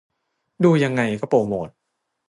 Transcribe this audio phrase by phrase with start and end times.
[0.63, 1.69] ดูยังไงก็กะโปรโมท